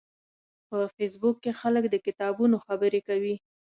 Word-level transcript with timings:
په 0.67 0.77
فېسبوک 0.95 1.35
کې 1.43 1.51
خلک 1.61 1.83
د 1.89 1.95
کتابونو 2.05 2.55
خبرې 2.65 2.99
کوي 3.07 3.35